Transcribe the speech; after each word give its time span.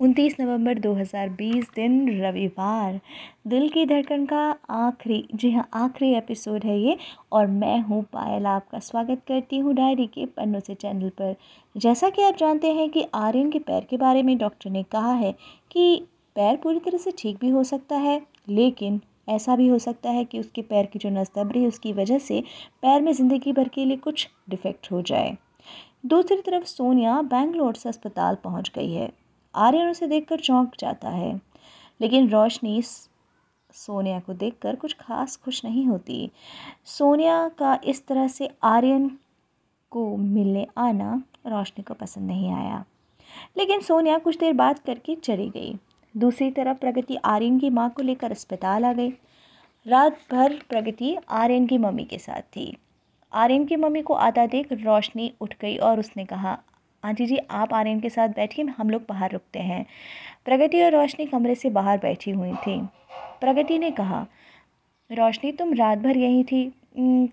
उनतीस 0.00 0.36
नवंबर 0.40 0.78
2020 0.78 1.64
दिन 1.74 2.20
रविवार। 2.20 3.00
दिल 3.46 3.68
की 3.68 3.84
धड़कन 3.86 4.24
का 4.26 4.44
आखिरी, 4.70 5.28
जी 5.34 5.50
हाँ 5.50 5.68
आखिरी 5.74 6.12
एपिसोड 6.14 6.64
है 6.64 6.78
ये, 6.78 6.96
और 7.32 7.46
मैं 7.46 7.80
हूँ 7.80 8.02
पायल। 8.02 8.46
आपका 8.46 8.78
स्वागत 8.78 9.22
करती 9.28 9.58
हूँ 9.58 9.74
डायरी 9.74 10.06
के 10.06 10.24
पन्नों 10.26 10.60
से 10.60 10.74
चैनल 10.74 11.08
पर। 11.08 11.34
जैसा 11.76 12.10
कि 12.10 12.22
आप 12.22 12.36
जानते 12.36 12.72
हैं 12.72 12.88
कि 12.90 13.06
आर्यन 13.14 13.50
के 13.50 13.58
पैर 13.58 13.86
के 13.90 13.96
बारे 13.96 14.22
में 14.22 14.36
डॉक्टर 14.38 14.70
ने 14.70 14.82
कहा 14.82 15.12
है 15.12 15.32
कि 15.70 16.02
पैर 16.36 16.56
पूरी 16.56 16.78
तरह 16.78 16.98
से 16.98 17.12
ठीक 17.18 17.38
भी 17.40 17.48
हो 17.48 17.64
सकता 17.64 17.96
है, 17.96 18.20
लेकिन 18.48 19.00
ऐसा 19.28 19.56
भी 19.56 19.68
हो 19.68 19.78
सकता 19.78 20.10
है 20.10 20.24
कि 20.24 20.40
उसके 20.40 20.62
पैर 20.62 20.86
की 20.86 20.98
जो 20.98 21.10
नसदबरी 21.10 21.66
उसकी 21.66 21.92
वजह 21.92 22.18
से 22.18 22.42
पैर 22.82 23.02
में 23.02 23.12
ज़िंदगी 23.12 23.52
भर 23.52 23.68
के 23.68 23.84
लिए 23.84 23.96
कुछ 23.98 24.28
डिफेक्ट 24.50 24.92
हो 24.92 25.02
जाए। 25.02 25.36
दूसरी 26.06 26.42
तरफ़ 26.42 26.64
सोनिया 26.64 27.22
बैंगलोर 27.22 27.74
से 27.74 27.88
अस्पताल 27.88 28.36
पहुँच 28.44 28.72
गई 28.74 28.92
है। 28.92 29.19
आर्यन 29.54 29.88
उसे 29.88 30.06
देखकर 30.06 30.40
चौंक 30.40 30.72
जाता 30.78 31.08
है। 31.08 31.40
लेकिन 32.00 32.28
रोशनी 32.28 32.82
सोनिया 33.72 34.20
को 34.20 34.34
देखकर 34.34 34.76
कुछ 34.76 34.96
खास 35.00 35.36
खुश 35.36 35.64
नहीं 35.64 35.86
होती। 35.86 36.30
सोनिया 36.84 37.48
का 37.48 37.80
इस 37.84 38.06
तरह 38.06 38.28
से 38.28 38.50
आर्यन 38.62 39.18
को 39.90 40.16
मिलने 40.16 40.66
आना 40.76 41.22
रोशनी 41.46 41.82
को 41.82 41.94
पसंद 41.94 42.26
नहीं 42.26 42.52
आया। 42.52 42.84
लेकिन 43.58 43.80
सोनिया 43.80 44.18
कुछ 44.18 44.38
देर 44.38 44.52
बात 44.52 44.78
करके 44.78 45.14
चली 45.14 45.50
गई। 45.50 45.74
दूसरी 46.16 46.50
तरफ़ 46.50 46.78
प्रगति 46.78 47.16
आर्यन 47.16 47.58
की 47.58 47.70
माँ 47.70 47.90
को 47.90 48.02
लेकर 48.02 48.30
अस्पताल 48.30 48.84
आ 48.84 48.92
गई। 48.92 49.12
रात 49.86 50.18
भर 50.32 50.58
प्रगति 50.68 51.16
आर्यन 51.28 51.66
की 51.66 51.78
मम्मी 51.78 52.04
के 52.04 52.18
साथ 52.18 52.42
थी। 52.42 52.76
आर्यन 53.32 53.64
की 53.64 53.76
मम्मी 53.76 54.02
को 54.02 54.14
आता 54.14 54.46
देख 54.46 54.72
रोशनी 54.72 55.32
उठ 55.40 55.54
गई 55.60 55.76
और 55.76 56.00
उसने 56.00 56.24
कहा 56.24 56.58
आंटी 57.02 57.26
जी, 57.26 57.36
आप 57.50 57.72
आर्यन 57.74 58.00
के 58.00 58.08
साथ 58.08 58.28
बैठिए, 58.28 58.64
हम 58.68 58.90
लोग 58.90 59.02
बाहर 59.08 59.30
रुकते 59.30 59.58
हैं। 59.58 59.84
प्रगति 60.44 60.82
और 60.82 60.92
रोशनी 60.92 61.26
कमरे 61.26 61.54
से 61.54 61.70
बाहर 61.70 61.98
बैठी 61.98 62.30
हुई 62.30 62.52
थी। 62.56 62.80
प्रगति 63.40 63.78
ने 63.78 63.90
कहा, 63.90 64.26
रोशनी, 65.10 65.52
तुम 65.52 65.72
रात 65.74 65.98
भर 65.98 66.16
यहीं 66.16 66.44
थी। 66.44 66.68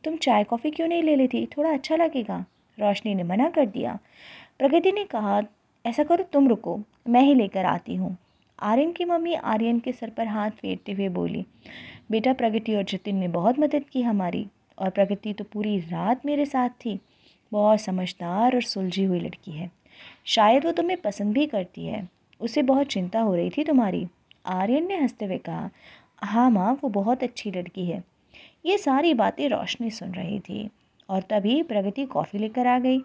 तुम 0.03 0.15
चाय 0.17 0.43
कॉफ़ी 0.43 0.71
क्यों 0.71 0.87
नहीं 0.87 1.03
ले 1.03 1.15
लेती 1.15 1.45
थोड़ा 1.47 1.71
अच्छा 1.73 1.95
लगेगा। 1.95 2.37
रोशनी 2.77 3.15
ने 3.15 3.23
मना 3.23 3.49
कर 3.49 3.65
दिया। 3.65 3.97
प्रगति 4.59 4.91
ने 4.91 5.03
कहा, 5.05 5.41
ऐसा 5.85 6.03
करो, 6.03 6.23
तुम 6.23 6.47
रुको, 6.47 6.79
मैं 7.09 7.21
ही 7.21 7.33
लेकर 7.35 7.65
आती 7.65 7.95
हूँ। 7.95 8.15
आर्यन 8.59 8.91
की 8.91 9.05
मम्मी 9.05 9.33
आर्यन 9.33 9.79
के 9.79 9.91
सर 9.91 10.09
पर 10.09 10.27
हाथ 10.27 10.51
फेरते 10.51 10.91
हुए 10.91 11.09
बोली, 11.09 11.45
बेटा, 12.11 12.33
प्रगति 12.33 12.75
और 12.75 12.83
जतिन 12.83 13.15
ने 13.15 13.27
बहुत 13.27 13.59
मदद 13.59 13.83
की 13.91 14.01
हमारी, 14.01 14.45
और 14.77 14.89
प्रगति 14.89 15.33
तो 15.33 15.43
पूरी 15.43 15.77
रात 15.81 16.25
मेरे 16.25 16.45
साथ 16.45 16.69
थी। 16.79 16.99
बहुत 17.51 17.81
समझदार 17.81 18.55
और 18.55 18.61
सुलझी 18.61 19.03
हुई 19.03 19.19
लड़की 19.19 19.51
है। 19.51 19.71
शायद 20.25 20.65
वो 20.65 20.71
तुम्हें 20.71 21.01
पसंद 21.01 21.33
भी 21.33 21.45
करती 21.47 21.85
है। 21.85 22.09
उसे 22.41 22.61
बहुत 22.63 22.87
चिंता 22.87 23.21
हो 23.21 23.35
रही 23.35 23.49
थी 23.49 23.63
तुम्हारी। 23.63 24.07
आर्यन 24.45 24.87
ने 24.87 24.97
हँसते 24.97 25.25
हुए 25.25 25.37
कहा 25.37 25.69
हाँ 26.23 26.51
माँ, 26.51 26.73
वो 26.83 26.89
बहुत 26.89 27.23
अच्छी 27.23 27.51
लड़की 27.51 27.85
है। 27.85 28.03
ये 28.65 28.77
सारी 28.77 29.13
बातें 29.13 29.49
रोशनी 29.49 29.91
सुन 29.91 30.11
रही 30.11 30.39
थी 30.39 30.69
और 31.09 31.21
तभी 31.21 31.63
प्रगति 31.63 32.05
कॉफ़ी 32.05 32.39
लेकर 32.39 32.67
आ 32.67 32.79
गई। 32.79 32.97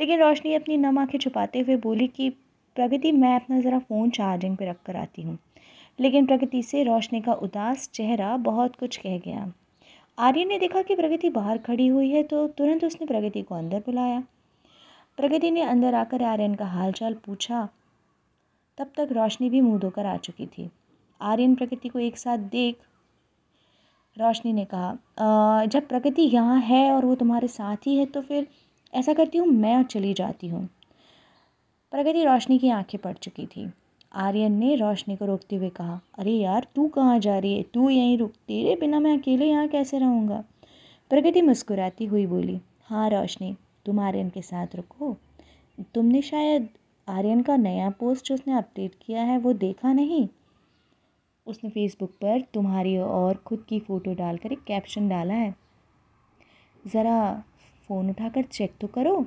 लेकिन 0.00 0.20
रोशनी 0.20 0.54
अपनी 0.54 0.76
नम 0.76 0.98
आँखें 0.98 1.18
छुपाते 1.18 1.60
हुए 1.60 1.76
बोली 1.76 2.08
कि, 2.08 2.30
प्रगति, 2.76 3.12
मैं 3.12 3.36
अपना 3.36 3.60
ज़रा 3.60 3.78
फ़ोन 3.78 4.10
चार्जिंग 4.10 4.56
पे 4.56 4.66
रख 4.66 4.76
कर 4.86 4.96
आती 4.96 5.22
हूँ। 5.22 5.38
लेकिन 6.00 6.26
प्रगति 6.26 6.62
से 6.62 6.82
रोशनी 6.82 7.20
का 7.20 7.32
उदास 7.32 7.90
चेहरा 7.94 8.36
बहुत 8.36 8.76
कुछ 8.76 8.96
कह 8.96 9.18
गया। 9.18 9.52
आर्यन 10.18 10.48
ने 10.48 10.58
देखा 10.58 10.82
कि 10.82 10.94
प्रगति 10.94 11.28
बाहर 11.30 11.58
खड़ी 11.58 11.86
हुई 11.86 12.10
है 12.10 12.22
तो 12.22 12.46
तुरंत 12.48 12.84
उसने 12.84 13.06
प्रगति 13.06 13.42
को 13.42 13.54
अंदर 13.54 13.78
बुलाया। 13.86 14.22
प्रगति 15.18 15.50
ने 15.50 15.62
अंदर 15.62 15.94
आकर 15.94 16.22
आर्यन 16.22 16.54
का 16.54 16.66
हालचाल 16.66 17.14
पूछा। 17.26 17.68
तब 18.78 18.90
तक 18.96 19.08
रोशनी 19.12 19.50
भी 19.50 19.60
मुँह 19.60 19.78
धोकर 19.80 20.06
आ 20.06 20.16
चुकी 20.18 20.46
थी। 20.48 20.68
आर्यन 21.20 21.54
प्रगति 21.54 21.88
को 21.88 21.98
एक 21.98 22.18
साथ 22.18 22.38
देख 22.50 22.76
रोशनी 24.16 24.52
ने 24.52 24.64
कहा 24.74 25.64
जब 25.66 25.86
प्रगति 25.88 26.22
यहाँ 26.24 26.60
है 26.60 26.90
और 26.92 27.04
वो 27.04 27.14
तुम्हारे 27.14 27.48
साथ 27.48 27.86
ही 27.86 27.96
है 27.96 28.06
तो 28.06 28.20
फिर 28.22 28.46
ऐसा 28.92 29.12
करती 29.14 29.38
हूँ 29.38 29.46
मैं 29.48 29.82
चली 29.84 30.12
जाती 30.14 30.48
हूँ। 30.48 30.68
प्रगति 31.92 32.24
रोशनी 32.24 32.58
की 32.58 32.68
आँखें 32.70 32.98
पड़ 33.00 33.12
चुकी 33.14 33.46
थी। 33.46 33.70
आर्यन 34.14 34.52
ने 34.52 34.74
रोशनी 34.76 35.16
को 35.16 35.24
रोकते 35.24 35.56
हुए 35.56 35.68
कहा, 35.68 36.00
अरे 36.18 36.32
यार, 36.32 36.66
तू 36.74 36.88
कहाँ 36.88 37.18
जा 37.18 37.38
रही 37.38 37.56
है? 37.56 37.62
तू 37.62 37.88
यहीं 37.90 38.18
रुक, 38.18 38.30
तेरे 38.30 38.76
बिना 38.76 39.00
मैं 39.00 39.18
अकेले 39.18 39.46
यहाँ 39.46 39.68
कैसे 39.68 39.98
रहूँगा? 39.98 40.44
प्रगति 41.10 41.42
मुस्कुराती 41.42 42.06
हुई 42.06 42.26
बोली 42.26 42.60
हाँ 42.84 43.08
रोशनी, 43.10 43.56
तुम 43.86 44.00
आर्यन 44.00 44.28
के 44.30 44.42
साथ 44.42 44.76
रुको। 44.76 45.16
तुमने 45.94 46.22
शायद 46.22 46.68
आर्यन 47.08 47.42
का 47.42 47.56
नया 47.56 47.90
पोस्ट 47.90 48.26
जो 48.26 48.34
उसने 48.34 48.54
अपडेट 48.54 48.94
किया 49.06 49.22
है 49.22 49.38
वो 49.38 49.52
देखा 49.52 49.92
नहीं? 49.92 50.28
उसने 51.46 51.70
फेसबुक 51.70 52.10
पर 52.10 52.40
तुम्हारी 52.54 52.96
और 52.98 53.42
ख़ुद 53.46 53.64
की 53.68 53.78
फ़ोटो 53.80 54.14
डालकर 54.14 54.52
एक 54.52 54.62
कैप्शन 54.64 55.08
डाला 55.08 55.34
है। 55.34 55.54
ज़रा 56.84 57.44
फ़ोन 57.88 58.10
उठाकर 58.10 58.42
चेक 58.42 58.74
तो 58.80 58.86
करो। 58.86 59.26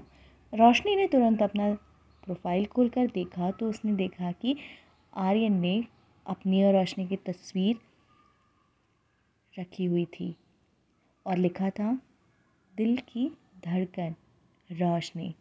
रोशनी 0.53 0.95
ने 0.95 1.07
तुरंत 1.07 1.41
अपना 1.41 1.77
प्रोफ़ाइल 2.27 2.65
खोलकर 2.65 3.07
देखा 3.07 3.51
तो 3.51 3.69
उसने 3.69 3.93
देखा 3.93 4.31
कि 4.31 4.55
आर्यन 5.13 5.59
ने 5.59 5.83
अपनी 6.25 6.63
और 6.63 6.73
रोशनी 6.73 7.07
की 7.07 7.15
तस्वीर 7.25 7.79
रखी 9.53 9.85
हुई 9.85 10.05
थी 10.05 10.35
और 11.25 11.37
लिखा 11.37 11.69
था, 11.69 11.93
दिल 12.75 12.97
की 13.09 13.29
धड़कन, 13.65 14.15
रोशनी। 14.69 15.33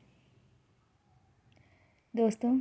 दोस्तों, 2.15 2.59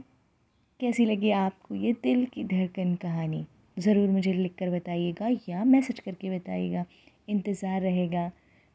कैसी 0.79 1.05
लगी 1.05 1.31
आपको 1.31 1.75
ये 1.75 1.93
दिल 1.93 2.25
की 2.25 2.43
धड़कन 2.43 2.95
कहानी? 2.95 3.45
ज़रूर 3.77 4.09
मुझे 4.09 4.33
लिख 4.33 4.55
कर 4.59 4.69
बताइएगा 4.69 5.27
या 5.49 5.63
मैसेज 5.63 5.99
करके 5.99 6.37
बताइएगा। 6.37 6.85
इंतज़ार 7.29 7.81
रहेगा। 7.81 8.31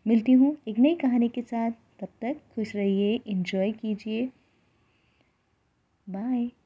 मिलती 0.07 0.33
हूँ 0.33 0.57
एक 0.69 0.79
नई 0.79 0.95
कहानी 0.95 1.29
के 1.29 1.43
साथ। 1.43 1.71
तब 2.01 2.09
तक 2.21 2.41
खुश 2.55 2.75
रहिए 2.77 3.21
इंजॉय 3.27 3.73
कीजिए। 3.73 4.29
Bye. 6.09 6.58